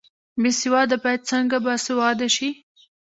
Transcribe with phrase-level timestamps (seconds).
[0.41, 2.49] بې سواده باید څنګه باسواده شي؟